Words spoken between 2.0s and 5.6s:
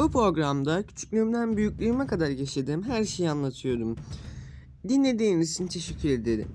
kadar yaşadığım her şeyi anlatıyorum. Dinlediğiniz